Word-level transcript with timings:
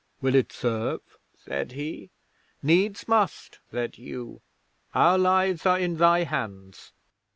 "Will 0.19 0.33
it 0.33 0.51
serve?" 0.51 1.01
said 1.45 1.73
he. 1.73 2.09
'"Needs 2.63 3.07
must," 3.07 3.59
said 3.69 3.97
Hugh. 3.97 4.41
"Our 4.95 5.19
lives 5.19 5.63
are 5.67 5.77
in 5.77 5.97
thy 5.97 6.23
hands." 6.23 6.91